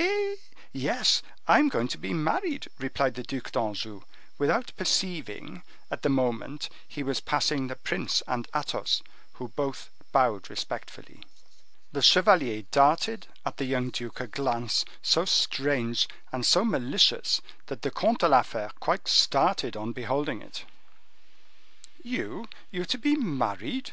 [0.00, 0.34] "Eh!
[0.72, 4.02] yes, I am going to be married," replied the Duc d'Anjou,
[4.36, 5.62] without perceiving,
[5.92, 9.00] at the moment, he was passing the prince and Athos,
[9.34, 11.22] who both bowed respectfully.
[11.92, 17.82] The chevalier darted at the young duke a glance so strange, and so malicious, that
[17.82, 20.64] the Comte de la Fere quite started on beholding it.
[22.02, 22.48] "You!
[22.72, 23.84] you to be married!"